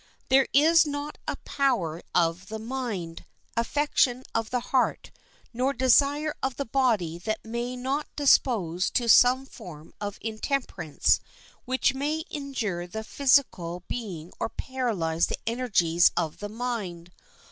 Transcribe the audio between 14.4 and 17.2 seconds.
paralyze the energies of the mind.